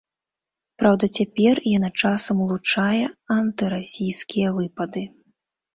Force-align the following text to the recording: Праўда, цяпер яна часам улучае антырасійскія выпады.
Праўда, 0.83 1.09
цяпер 1.21 1.61
яна 1.77 1.89
часам 2.05 2.35
улучае 2.47 3.05
антырасійскія 3.39 4.49
выпады. 4.59 5.11